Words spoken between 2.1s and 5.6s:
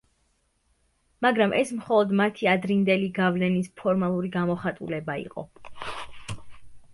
მათი ადრინდელი გავლენის ფორმალური გამოხატულება იყო.